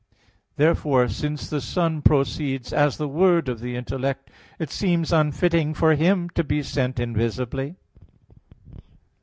[0.55, 5.93] Therefore, since the Son proceeds as the word of the intellect, it seems unfitting for
[5.93, 7.75] Him to be sent invisibly.